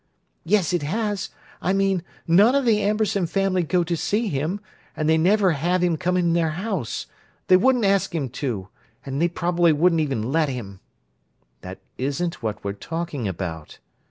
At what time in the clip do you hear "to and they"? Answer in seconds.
8.29-9.27